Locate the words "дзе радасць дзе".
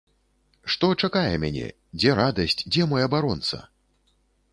1.99-2.87